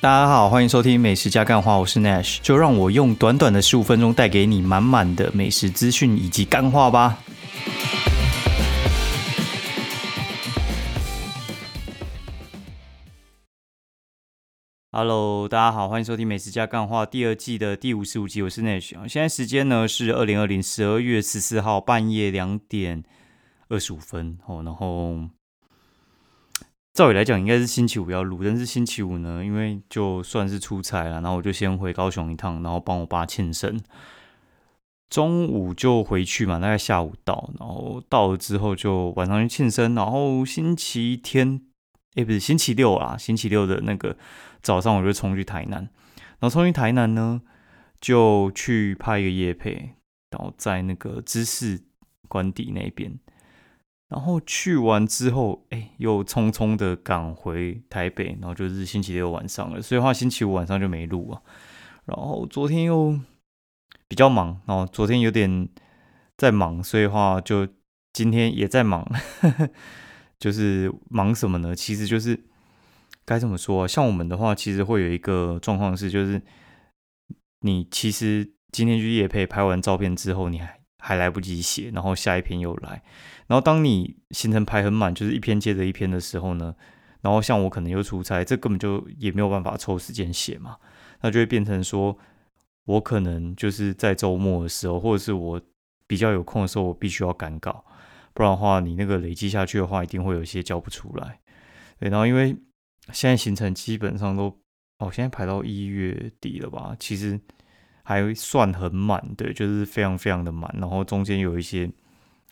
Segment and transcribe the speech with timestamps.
[0.00, 7.18] 大家好，欢迎收听《美食加干话》，我是 Nash，就让我用短短的十五分钟带给你满满的美食资讯以及干话吧。
[14.92, 18.90] Hello，大家好，欢迎收听《美食加干话》第二季的第五十五集，我是 Nash。
[19.08, 23.02] 现在时间呢是二零二零十二月十四号半夜两点
[23.68, 25.37] 二十五分哦，然后。
[26.98, 33.80] 照理来讲，应该是星期五要录，但是星期五呢，因为就算是出差了，然后我就先回高雄一趟，然后帮我爸庆生。
[35.08, 41.60] 中午就回去嘛，大概下午到，然后到了之后就晚上去庆生，然后星期天，
[42.16, 44.16] 哎，不是星期六啊，星期六的那个
[44.60, 45.88] 早上我就冲去台南，
[46.40, 47.40] 然后冲去台南呢，
[48.00, 49.94] 就去拍一个夜配，
[50.32, 51.80] 然后在那个知识
[52.26, 53.16] 官邸那边。
[54.08, 61.42] 然后去完之后，哎，又匆匆的赶回台北，然后就是星期六晚上了，所以话星期五晚上就没录啊。
[62.06, 63.20] 然后昨天又
[64.08, 65.68] 比较忙，然后昨天有点
[66.38, 67.68] 在忙，所以话就
[68.14, 69.06] 今天也在忙，
[70.40, 71.76] 就是忙什么呢？
[71.76, 72.44] 其实就是
[73.26, 73.86] 该怎么说啊？
[73.86, 76.40] 像我们的话，其实会有一个状况是，就是
[77.60, 83.02] 你其实今天去夜配拍完照片之后，你还还来不及写，然后下一篇又来。
[83.46, 86.74] 然后当你行程排很满，就是一篇接着一篇的时候呢，
[87.22, 90.76] 然后像我可能又出差，这根本就也没有办法抽时间写嘛，
[91.22, 92.16] 那就会变成说，
[92.84, 95.60] 我可能就是在周末的时候，或者是我
[96.06, 97.84] 比较有空的时候，我必须要赶稿，
[98.34, 101.40] 不然的话，你那个累积下去的话，一定会有一些交不出来。
[101.98, 102.56] 对，然后因为
[103.12, 104.54] 现在行程基本上都，
[104.98, 107.40] 哦，现在排到一月底了吧，其实
[108.08, 111.90] 还算很满，对，就是非常非常的满，然后中间有一些。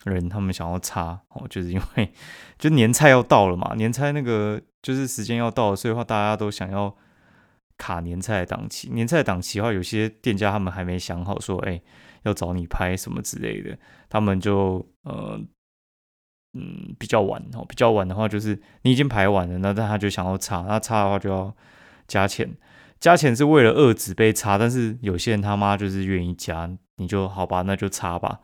[0.04, 2.12] 人他们想要插哦，就是因为
[2.58, 6.94] 就年菜要到了嘛，年菜那个就是时间要到了，所以话大家都想要
[7.76, 8.88] 卡年菜的档期。
[8.90, 11.82] 年菜档期的话，有些店家他们还没想好说，哎，
[12.22, 13.76] 要找你拍什么之类的，
[14.08, 15.40] 他们就呃
[16.52, 21.52] 嗯比较晚哦，比较晚的话就是你已经排完了，那但他就想要插，那插的话就要
[22.06, 22.48] 加钱，
[22.98, 28.40] 加钱是为了遏制被插，但是有些人他妈就是愿意加，你就好吧，那就插吧。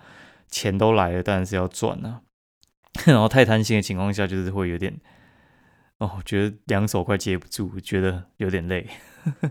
[0.49, 2.21] 钱都来了，当然是要赚啊。
[3.07, 5.01] 然后太贪心的情况下，就是会有点
[5.99, 8.87] 哦，觉得两手快接不住，觉得有点累。
[9.25, 9.49] 你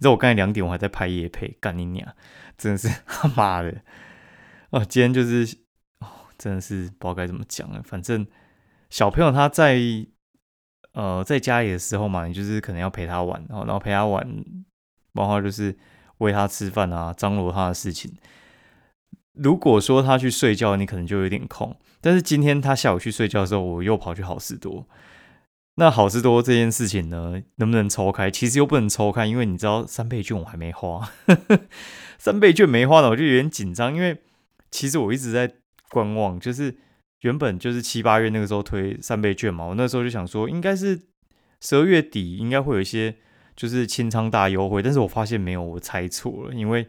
[0.00, 2.14] 知道我刚才两点我还在拍夜配，干你娘，
[2.58, 3.82] 真的是他妈的
[4.70, 4.84] 哦！
[4.84, 5.58] 今天就是
[6.00, 7.82] 哦，真的是不知道该怎么讲了。
[7.84, 8.26] 反正
[8.88, 9.78] 小朋友他在
[10.92, 14.26] 呃在家里的时候嘛，你就是可能要陪他玩，然后然后陪他玩，
[15.12, 15.76] 包括就是
[16.18, 18.12] 喂他吃饭啊，张罗他的事情。
[19.34, 21.76] 如果说他去睡觉，你可能就有点空。
[22.00, 24.86] 但是今天他下午去睡觉的时候，我又跑去好事多。
[25.76, 28.30] 那好事多这件事情呢，能不能抽开？
[28.30, 31.10] 其实又不能抽开，因为你知道三倍券我还没花，
[32.18, 33.94] 三倍券没花呢，我就有点紧张。
[33.94, 34.18] 因为
[34.70, 35.50] 其实我一直在
[35.90, 36.76] 观望，就是
[37.20, 41.00] 原本就是七八月那个时候推三倍券嘛，我那时候就想说，应该是
[41.60, 43.16] 十二月底应该会有一些
[43.56, 46.88] 就是清仓大优惠，但是我发现没有，我猜错了，因为。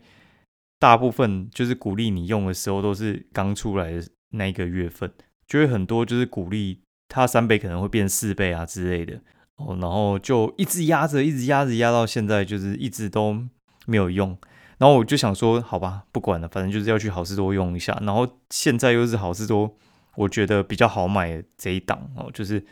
[0.82, 5.14] 大部分就是鼓励你用的时候，都是刚出来的那个月份，
[5.46, 9.22] 就会很多就是鼓励它三倍可能会变四倍啊之类的
[9.58, 13.44] 哦，然后就一直压着，一直压着，压到现在就是一直都
[13.86, 14.36] 没有用。
[14.80, 17.96] 然后我就想说，好吧，不管了，反正就是要去好事多用一下。
[18.02, 19.78] 然后现在又是好事多，
[20.16, 22.66] 我觉得比较好买这一档哦，就是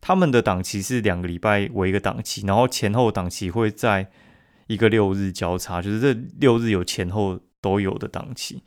[0.00, 4.10] 他们的档期是两个礼拜为一个档期，然后前后档期会在
[4.66, 7.40] 一个六日交叉，就是这六日有前后。
[7.62, 8.62] 都有的档期，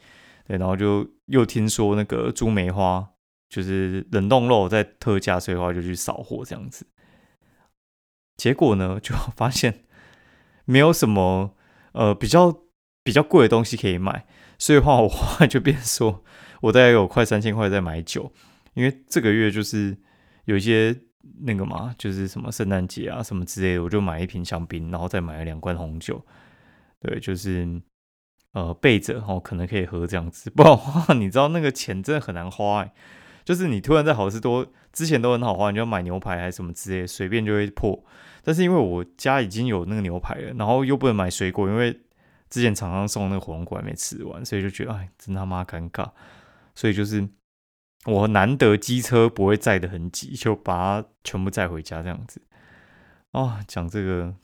[0.46, 3.04] 对，然后就又听说那个猪梅花
[3.50, 6.86] 就是冷冻肉在特价，所以话就去扫货这样子。
[8.38, 9.86] 结果呢，就发现
[10.66, 11.56] 没有什么
[11.94, 12.56] 呃比较
[13.04, 14.28] 比较贵的东西可以买，
[14.64, 16.24] 所以话我后来就变说，
[16.62, 18.32] 我大概有快三千块在买酒，
[18.76, 19.98] 因为这个月就是
[20.46, 20.96] 有一些
[21.42, 26.26] 那个嘛，就是什么圣诞节啊什么之类的，我就买一瓶香槟，然后再买了两罐红酒，
[27.02, 27.82] 对，就是。
[28.54, 32.88] 呃，备着哦，可能可以喝这样子，不然的话，你知道那个钱真的很难花。
[33.44, 38.06] 就是你突然在好事多之前都很好花，你就买牛排还是什么之类，随便就会破。
[38.44, 42.00] 但是因为我家已经有那个牛排了，然后又不能买水果，因为
[42.54, 46.08] 之前厂商送那个火龙果还没吃完，所以就觉得哎，真他妈尴尬。
[46.76, 47.28] 所以就是
[48.06, 52.40] 我难得机车不会载的很挤，就把它全部载回家这样子。
[53.32, 54.36] 哦，讲这个。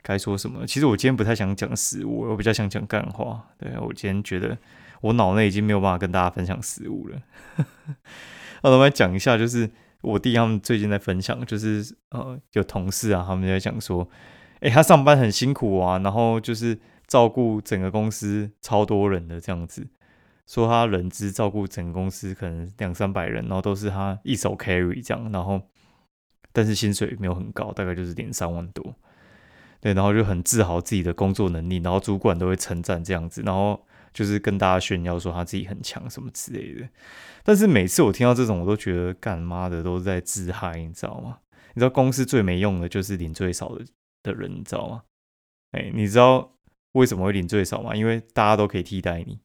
[0.00, 0.66] 该说什么？
[0.66, 3.46] 其实我今天不太想讲食物，我比较想讲干话。
[3.58, 4.56] 对我今天觉得
[5.02, 7.20] 我脑内已经没有办法跟大家分享食物了。
[8.62, 9.70] 那我们来讲一下，就是
[10.00, 14.08] 我弟他们最近在分享，就是呃有同事啊，他们在讲说，
[14.60, 16.78] 哎，他上班很辛苦啊，然后就是
[17.08, 19.88] 照顾整个公司超多人的这样子，
[20.46, 25.60] 说他人资照顾整个公司可能两三百人，然后都是他一手 carry 这样，然后
[26.52, 28.94] 但是薪水没有很高，大概就是点三万多，
[29.80, 36.88] 对，然后就很自豪自己的工作能力，然后主管都会称赞这样子，然后就是跟大家炫耀说他自己很强什么之类的。
[37.42, 41.38] 但是每次我听到这种，我都觉得干妈的都是在自嗨，你知道吗？
[41.72, 43.84] 你知道公司最没用的就是领最少的。
[44.24, 45.02] 的人，你知道吗？
[45.70, 46.50] 哎，你知道
[46.92, 47.94] 为什么会领最少嘛？
[47.94, 49.38] 因为大家都可以替代你。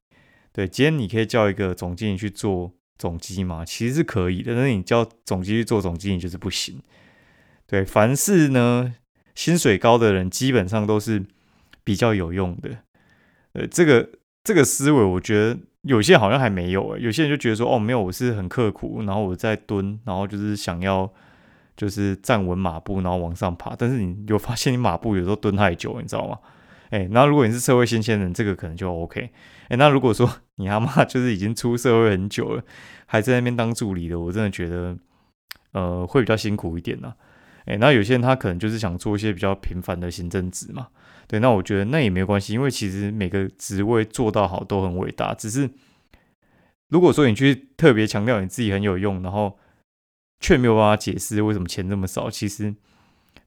[0.52, 3.66] 对，今天你可以叫一个总经理去做总机嘛？
[3.66, 6.82] 其实是可以的，但是你叫总经理做总经理就是不行。
[7.66, 8.94] 对，凡是呢
[9.36, 11.24] 薪水高的人，基本上都是
[11.84, 12.70] 比较有用的。
[13.54, 14.10] 呃，这个
[14.44, 16.98] 这个思维，我觉得有些好像还没有。
[16.98, 21.12] 有些人就觉得说，哦，没有，我是很刻苦，然后我在蹲，然后就是想要。
[21.76, 23.76] 就是站稳马步，然后往上爬。
[23.76, 26.38] 但是你有发现，你马步有时候蹲太久，你知道吗？
[26.94, 29.32] 哎，那如果你是社会新鲜人，这个可能就 OK。
[29.70, 32.64] 哎，那如果说 你阿妈 就是已经出社会很久了，
[33.08, 34.96] 还在那边当助理的，我真的觉得，
[35.72, 37.16] 呃，会比较辛苦一点呢。
[37.66, 40.90] 哎，那有些人他可能就是想做一些比较平凡的行政职嘛。
[41.28, 45.34] 对，那我觉得那也没关系，因为其实每个职位做到好都很伟大。
[45.34, 45.68] 只是
[46.90, 49.58] 如果说你去特别强调你自己很有用，然后
[50.40, 52.30] 却没有办法解释为什么钱这么少。
[52.30, 52.76] 其实，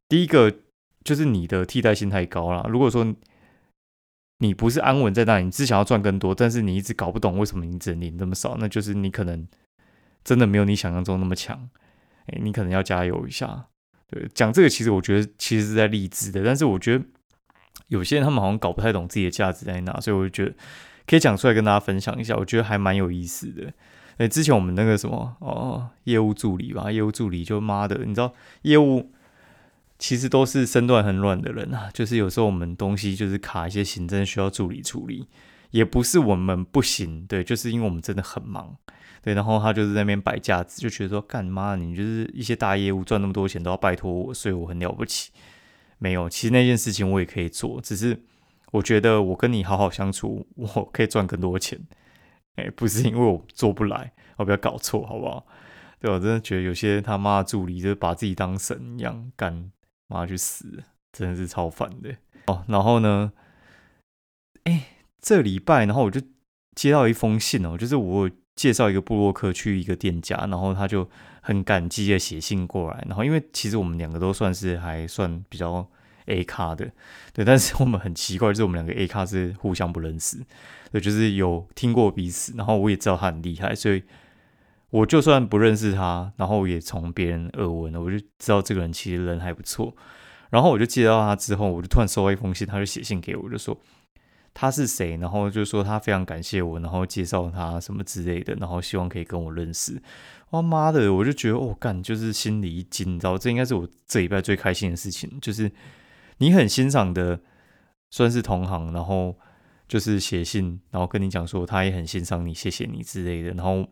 [0.08, 0.52] 第一个
[1.04, 2.66] 就是你的替代性太高了。
[2.68, 3.14] 如果说
[4.38, 9.46] 你不是安稳在那里，你只想要赚更多，但是你一直搞不懂为什么你只能领这么少，那就是你可能
[10.24, 11.68] 真的没有你想象中那么强。
[12.26, 13.66] 哎，你可能要加油一下。
[14.08, 17.04] 对，讲这个其实我觉得其实是在励志的，但是我觉得
[17.88, 20.54] 有些人他们好像搞不太懂自己的价值在哪，所以我就觉得
[21.06, 23.72] 可以讲出来跟大家分享一下，我觉得还蛮有意思的。
[24.18, 29.12] 哎，之前我们那个什么哦，业务助理吧，业务助理就妈的，你知道，业务
[29.98, 35.26] 其实都是身段很软的人啊，就是有时候我们东西就是卡一些行政需要助理处理，
[35.70, 38.76] 也不是我们不行，对，就是因为我们真的很忙，
[39.22, 45.30] 对，然后他就是在那边摆架子，就觉得说干妈你就是一些大业务赚那么多钱都要拜托我，所以我很了不起。
[45.98, 48.22] 没有，其实那件事情我也可以做，只是
[48.72, 51.80] 我觉得我跟你好好相处，我可以赚更多钱。
[52.56, 55.46] 哎，不是因为我做不来，我不要搞错，好不好？
[55.98, 59.70] 对我真的觉得有些他妈助理就是把自己当神一样干，
[60.08, 62.16] 妈去死，真的是超烦的
[62.46, 62.64] 哦。
[62.68, 63.32] 然后呢，
[64.64, 64.88] 哎，
[65.20, 66.20] 这礼拜，然后我就
[66.74, 71.08] 接到一封信哦，就是我介绍一个布洛克去一个店家，然后他就
[71.40, 75.88] 很感激的写信过来，然后因为其实我们两个都算是还算比较。
[76.28, 76.90] A 卡的，
[77.32, 80.36] 对，但是我们很奇怪，就是我们两个 A 卡是互相不认识，
[80.90, 84.02] 对，就是有听过彼此，然后我也知道他很厉害，所以
[84.90, 89.94] 我就算不认识他，然后也从别人耳闻了，我就知道这个人其实人还不错。
[90.50, 93.78] 然后我就接到他之后，我就突然收到一封信，他就写信给我，就说
[94.54, 100.00] 他是谁，然后就说他非常感谢我，然后介绍他什么之类的，然后希望可以跟我认识。
[100.50, 105.70] 我妈的，我就觉得哦，干，就是心里一惊，你知道，这应该是我这一拜最开心的事情，就是。
[106.38, 107.40] 你很欣赏的，
[108.10, 109.34] 算是同行，然后
[109.88, 113.52] 就是写信，然后跟你讲说他也很欣赏你，谢谢你之类的。
[113.52, 113.88] 然后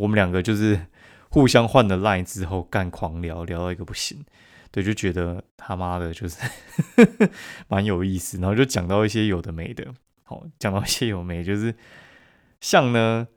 [0.00, 0.86] 我们两个就是
[1.28, 4.24] 互相换了 line 之后，干狂聊，聊到一个不行，
[4.70, 6.38] 对，就觉得他妈的就是
[7.68, 8.38] 蛮有意思。
[8.38, 9.86] 然后就讲到一些有的没的，
[10.24, 11.74] 好，讲到一些有没，就是
[12.60, 13.28] 像呢，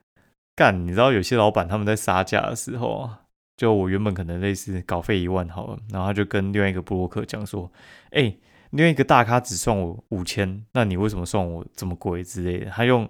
[0.55, 3.19] 干，你知道有些老板他们在杀价的时候啊。
[3.55, 7.71] 就我原本可能类似稿费一万好了，然后他就跟另外一个布洛克讲说
[8.09, 8.35] ：“哎，
[8.71, 13.07] 另外一个大咖只算我五千，那你为什么算我这么贵之类的？”他用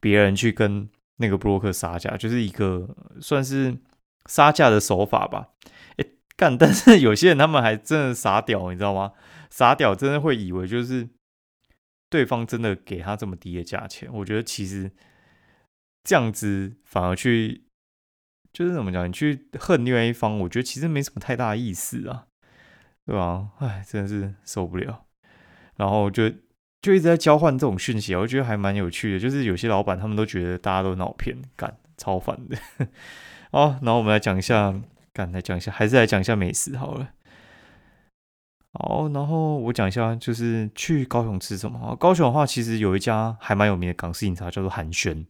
[0.00, 3.78] 别人去跟那个布洛克杀价，就是一个算是
[4.26, 5.50] 杀价的手法吧。
[5.98, 6.06] 哎，
[6.36, 6.58] 干！
[6.58, 9.12] 但是有些人他们还真的傻屌，你知道吗？
[9.50, 11.08] 傻屌真的会以为就是
[12.10, 14.10] 对方真的给他这么低的价钱。
[14.12, 14.90] 我觉得其实
[16.02, 17.64] 这样子反而去。
[18.50, 22.26] 就是怎么讲，你去恨另外一方，我觉得其实没什么太大意思啊，
[23.04, 23.50] 对吧？
[23.58, 25.04] 哎，真的是受不了。
[25.76, 26.32] 然后就
[26.80, 29.18] 就一直在交换这种讯息，我觉得还蛮有趣的。
[29.18, 32.56] 就是有些老板他们都觉得大家都脑片，干超烦的。
[33.50, 34.74] 好，然后我们来讲一下，
[35.12, 37.08] 干来讲一下，还是来讲一下美食好了。
[38.74, 41.96] 好，然后我讲一下，就是去高雄吃什么。
[41.96, 45.24] 高雄的话，其实有一家还蛮有名的港式饮茶，叫做寒暄。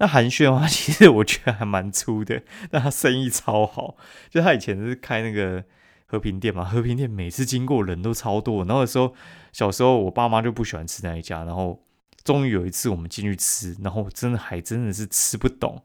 [0.00, 3.96] 那寒暄的话， 其实我觉得还蛮粗的，但他生意超好。
[4.28, 5.64] 就他以前是开那个
[6.06, 8.64] 和平店嘛，和平店每次经过人都超多。
[8.64, 9.14] 然后有时候
[9.52, 11.82] 小时候我爸妈就不喜欢吃那一家，然后
[12.24, 15.82] 终于有一次我们进去吃，然后真的还真的是吃不懂，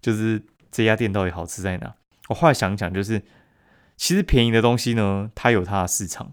[0.00, 1.94] 就是这家店到底好吃在哪？
[2.28, 3.22] 我后来想想，就是。
[4.02, 6.32] 其实便宜的东西呢，它有它的市场，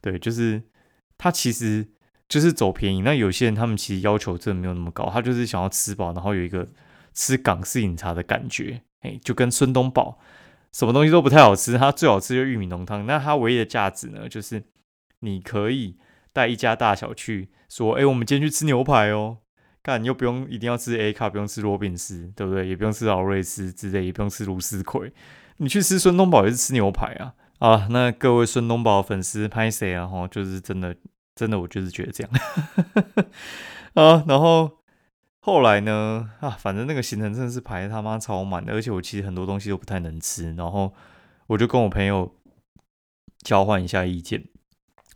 [0.00, 0.62] 对，就是
[1.18, 1.86] 他其实
[2.30, 3.02] 就是走便宜。
[3.02, 6.66] 那有些人他们其实要求真的没有那么高，他就是想要吃饱，然后有一个
[7.12, 8.80] 吃港式饮茶的感觉。
[9.00, 10.18] 哎，就跟孙东宝
[10.72, 13.04] 什么东西都不太好吃，它最好吃就是玉米浓汤。
[13.04, 14.64] 那它唯一的价值呢，就是
[15.24, 15.96] 你可以
[16.32, 19.38] 带一家大小去说，哎，我们今天去吃牛排哦。
[19.82, 22.66] 干，你又不用一定要吃 A 卡，不用吃罗宾斯，对不对？
[22.66, 25.12] 也不用吃劳瑞斯之类，也不用吃卢斯奎。
[25.58, 27.34] 你去吃孙东宝也是吃牛排啊。
[27.58, 30.06] 啊，那各位孙东宝粉丝拍谁啊？
[30.06, 30.96] 哈，就是真的，
[31.34, 32.32] 真的，我就是觉得这样。
[33.92, 34.78] 啊，然后
[35.40, 36.30] 后来呢？
[36.40, 40.54] 啊，反正那个行程真的是排他妈超满的，而且我其实很多东西都不太能吃。
[40.54, 40.94] 然后
[41.46, 42.34] 我就跟我朋友
[43.42, 44.42] 交换一下意见。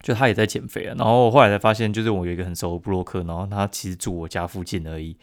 [0.01, 5.17] 就他也在减肥啊，然后后来才发现，就是我有一个很熟的布洛克，然后他其实住我家附近而已。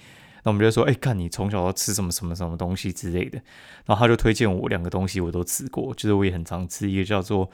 [0.43, 3.41] 那我们就说，哎，看你从小都吃什么什么什么东西之类的。
[3.85, 7.49] 然后他就推荐我两个东西，我都吃过，就是我也很常吃，一个叫做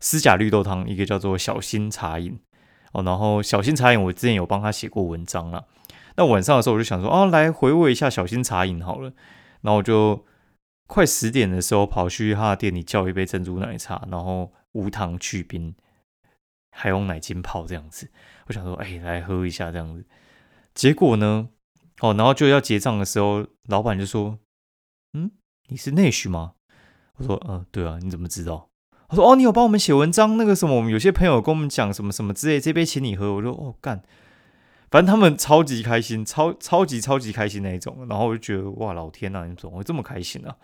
[0.00, 2.38] 丝甲绿豆汤，一个叫做小心茶饮。
[2.92, 5.64] 哦，然后小心茶饮我之前有帮他写过文章了。
[6.16, 9.12] 那晚上的时候我就想说，哦，来回味一下小心茶饮好了。
[9.62, 10.24] 然后我就
[10.86, 15.74] 快十点的时候跑去他的店里叫一杯珍珠奶茶，然后无糖去冰。
[16.76, 18.10] 还用奶精泡这样子，
[18.48, 20.04] 我想说，哎，来喝一下这样子。
[20.74, 21.48] 结果呢，
[22.00, 24.38] 哦，然后就要结账的时候，老板就说
[25.14, 25.30] ：“嗯，
[25.68, 26.54] 你是内需吗？”
[27.16, 28.68] 我说：“嗯，对啊，你怎么知道？”
[29.08, 34.02] 他说：“哦，你有帮我们写文章，那个什么，我们有些朋友跟我们讲什么什么之类，这杯请你喝。”我说：“哦，干，
[34.90, 40.56] 反正他们超级开心，超超级超级开心那一种。”然后我就觉得，哇，老天呐，你怎么会这么开心啊？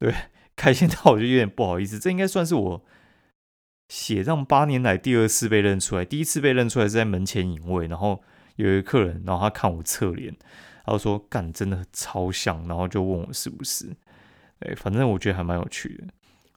[0.00, 0.12] 对，
[0.56, 2.00] 开心到我就有点不好意思。
[2.00, 2.84] 这应该算是我。
[3.88, 8.22] 写让八年来第二次被认出来，第一次被认出来是在门前引位，然后
[8.56, 10.34] 有一个客人，然后他看我侧脸，
[10.84, 13.88] 然后说干真的超像，然后就问我是不是？
[14.60, 16.04] 哎，反正我觉得还蛮有趣的。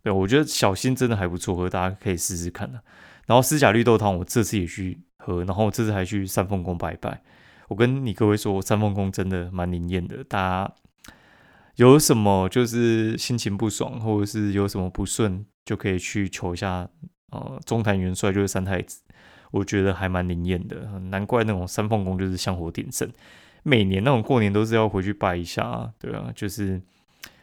[0.01, 2.81] 对，我觉得小新真的还不错喝，大家可以试试看的。
[3.27, 7.21] 然后丝甲绿豆汤我这次也去喝，然后这次还去三凤宫拜拜。
[7.67, 10.73] 我跟你各位说，三凤宫真的蛮灵验的，大家
[11.75, 16.89] 有什么就是心情不爽，或者是有什么不顺，就可以去求一下。
[17.31, 19.01] 呃，中坛元帅就是三太子，
[19.51, 20.77] 我觉得还蛮灵验的，
[21.09, 23.09] 难怪那种三凤宫就是香火鼎盛，
[23.63, 26.81] 每年那种过年都是要回去拜一下，对啊，就是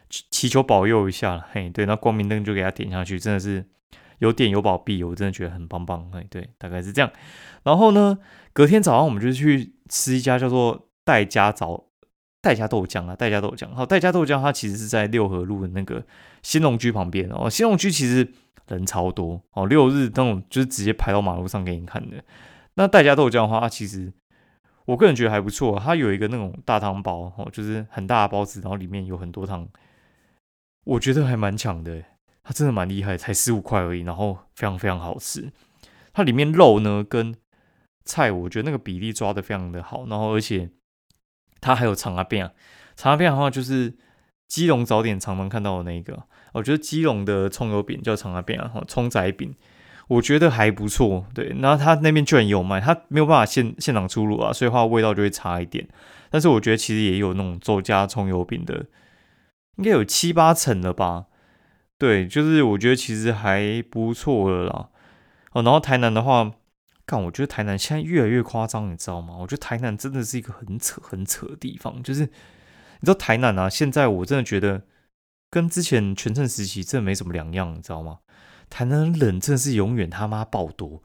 [0.09, 3.65] 祈求保佑一下，嘿，对，那光明灯就给他点下去，真的是
[4.19, 7.11] 有点有保庇，我真的觉得很棒棒，嘿，对，大概是这样。
[7.63, 8.17] 然后呢，
[8.53, 11.86] 隔天早上我们就去吃一家叫做戴家早
[12.41, 16.03] 代家豆浆啊，代家豆浆，好，代家豆浆它其实是在六合路的那个
[16.41, 18.33] 新隆居旁边哦，新隆居其实。
[18.69, 22.21] 人超多哦，六日那种就是直接排到马路上给你看的。
[22.73, 24.11] 那代家豆浆的话，其实
[24.83, 25.79] 我个人觉得还不错。
[25.79, 29.65] 它有一个那种大汤包哦，就是很大的包子，然后里面有很多汤，
[30.83, 32.03] 我觉得还蛮强的。
[32.43, 35.49] 它真的蛮厉害，才十五块而已，然后非常非常好吃。
[36.11, 37.33] 它里面肉呢跟
[38.03, 40.05] 菜，我觉得那个比例抓的非常的好。
[40.07, 40.69] 然后而且
[41.61, 42.51] 它还有长阿变啊，
[42.95, 43.95] 长阿变的话就是
[44.47, 46.23] 基隆早点常常看到的那一个。
[46.53, 49.53] 我觉得基隆的葱油饼叫长阿饼啊，葱仔饼，
[50.07, 51.25] 我觉得还不错。
[51.35, 55.87] 对，然后他那边居然也有卖，他没有办法现现场出炉啊，所以话味道就会差一点。
[56.29, 58.85] 但是我觉得其实也有那种周家葱油饼的，
[59.75, 61.25] 应该有七八成了吧？
[61.99, 64.89] 对，就是我觉得其实还不错了啦。
[65.51, 66.51] 哦，然后台南的话，
[67.07, 69.35] 看我觉得台南现在越来越夸张，你知道吗？
[69.39, 74.83] 我觉得台南真的是一个很扯很扯的地方，就是你知道台南啊，现在我真的觉得。
[75.49, 78.19] 跟之前全盛时期真的没什么两样，你知道吗？
[78.69, 81.01] 台南冷真的是永远他妈爆多。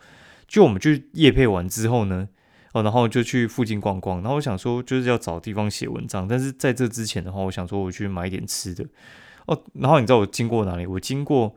[0.49, 2.29] 就我们去夜配完之后呢，
[2.73, 4.21] 哦，然后就去附近逛逛。
[4.21, 6.27] 然后我想说，就是要找地方写文章。
[6.27, 8.85] 但是在这之前的话，我想说我去买点吃的。
[9.47, 10.85] 哦，然后你知道我经过哪里？
[10.87, 11.55] 我经过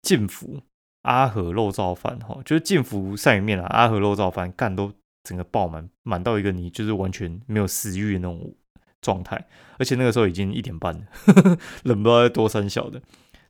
[0.00, 0.62] 建福
[1.06, 4.92] 阿和肉燥饭，哈，就是晋福鳝鱼面啊，阿和肉燥饭干都
[5.24, 8.54] 整个爆满，满到一个你就是完全没有食欲的那种。
[9.02, 9.46] 状态，
[9.78, 11.00] 而且那个时候已经一点半了，
[11.84, 13.00] 冷不知道多三小的，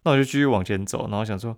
[0.02, 1.56] 那我就继续往前走，然后想说，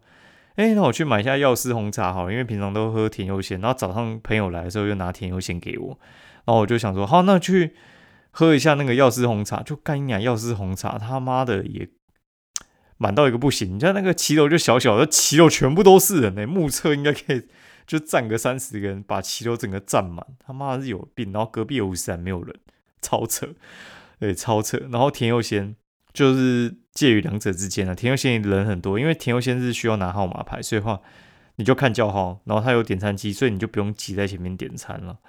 [0.54, 5.98] 哎，那我去买一下药师红茶好，了，因为平常都喝甜优鲜，然后早上朋友来的时候又拿甜优鲜给我，
[6.44, 7.74] 然后我就想说，好，那去
[8.30, 11.88] 喝一下那个药师红茶，就干一点药师红茶，他妈的也
[12.98, 17.44] 满到一个不行，你看那个骑楼就小小的，骑楼全部都是人呢，目测应该可以
[17.86, 22.54] 就站个三十个人，把骑楼整个站满，他妈是有病，然后隔壁有五十人没有人。
[23.00, 23.54] 超扯，
[24.18, 24.76] 对，超扯。
[24.90, 25.76] 然后田佑先
[26.12, 27.94] 就是介于两者之间的。
[27.94, 31.00] 田佑先人很多，因为田佑先是需要拿号码牌，所以话
[31.54, 35.20] 你就看叫号，然后他有点餐机，所以你就不用挤在前面点餐了。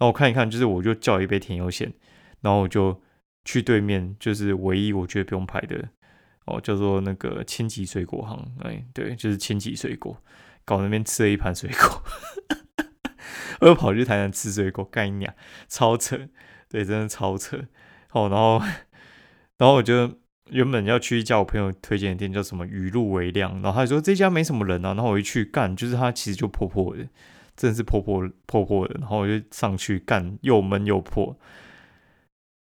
[0.00, 1.92] 那我看一看，就是我就叫一杯田佑先，
[2.40, 3.00] 然后我就
[3.44, 5.88] 去对面，就是唯一我觉得不用排的
[6.44, 8.56] 哦，叫做那个千吉水果行。
[8.60, 10.16] 哎，对，就是千吉水果，
[10.64, 12.02] 搞那边吃了一盘水果。
[13.60, 15.32] 我又跑去台南吃水果，干娘
[15.68, 16.28] 超扯，
[16.68, 17.56] 对，真的超扯。
[18.10, 18.58] 哦，然后，
[19.58, 20.18] 然后我就
[20.50, 27.08] 原本要去一家我朋友推荐的店，叫什么雨露微亮，然后他说这家没什么人啊，然后我一去干，就是他其实就破破的，
[27.56, 31.38] 真的是破破破破的，然后我就上去干，又闷又破，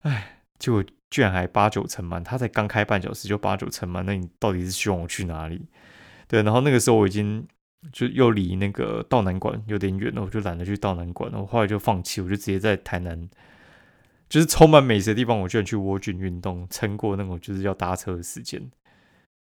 [0.02, 5.68] 哎，结果居然还八九成满，他才刚开半小时就八九成满，那你到底是希望我去哪里？
[6.26, 7.46] 对，然后那个时候我已经。
[7.90, 11.40] 就又离那个道南馆有点远了，我就懒得去道南馆了。
[11.40, 13.28] 我后来就放弃，我就直接在台南，
[14.28, 18.70] 就是充满美食的地方，我居然去蜗菌运动，撑过那种就是要搭车的时间，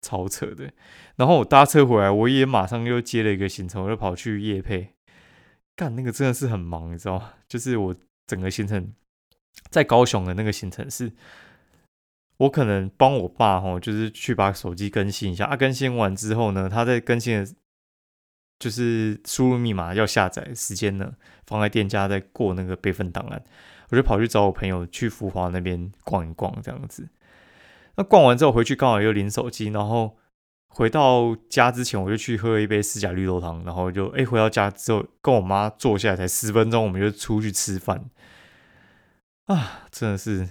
[0.01, 0.71] 超扯的。
[1.17, 4.95] 然后我搭车回来，我也马上又接了一个行程，我就跑去夜配，
[5.75, 7.33] 干那个真的是很忙，你知道吗？
[7.47, 7.95] 就是我
[8.25, 8.91] 整个行程
[9.69, 11.11] 在高雄的那个行程是，
[12.37, 17.51] 我可能帮我爸哈，就是去把手机更新一下，啊，更新完之后呢，他在更新的。
[18.57, 21.11] 就是输入密码要下载时间呢，
[21.45, 23.43] 放在店家在过那个备份档案，
[23.89, 27.09] 我就跑去找我朋友去福华那边逛一逛这样子。
[27.97, 30.15] 那逛完之后回去刚好又领手机，然后
[30.69, 38.09] 回到家之前我就去喝了一杯四甲绿豆汤，然后就哎回到家之后跟我妈坐下来才十分钟，我们就出去吃饭。
[39.45, 40.49] 啊，真的是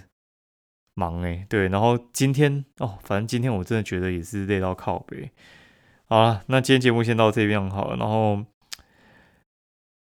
[0.93, 5.31] 忙哎，对，然后今天哦，反正今天我真的觉得也是累到靠背。
[6.07, 7.97] 好了，那今天节目先到这边好了。
[7.97, 8.45] 然后，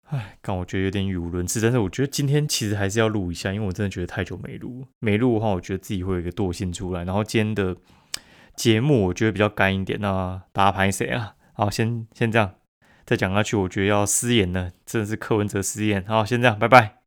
[0.08, 7.04] 唉，刚我觉得有点语无伦次，但是我觉得今天其实还是要录一下，因为我真的觉得太久没录，没录的话，我觉得自己会有一个惰性出来。
[7.04, 7.76] 然后今天的
[8.56, 11.36] 节目我觉得比较干一点，那大家拍谁啊？
[11.54, 12.54] 好，先先这样，
[13.06, 16.04] 再讲下去，我觉得要失言了，真的是柯文哲失言。
[16.04, 17.05] 好，先这样，拜拜。